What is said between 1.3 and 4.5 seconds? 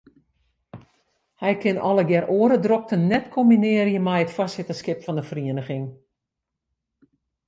Hij kin allegear oare drokten net kombinearje mei it